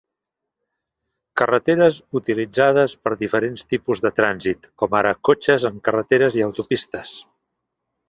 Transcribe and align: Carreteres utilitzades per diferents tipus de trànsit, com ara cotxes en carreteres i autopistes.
Carreteres 1.41 1.99
utilitzades 2.21 2.97
per 3.09 3.15
diferents 3.21 3.69
tipus 3.75 4.03
de 4.07 4.15
trànsit, 4.23 4.69
com 4.83 4.99
ara 5.03 5.15
cotxes 5.31 5.71
en 5.73 5.81
carreteres 5.91 6.43
i 6.43 6.49
autopistes. 6.51 7.17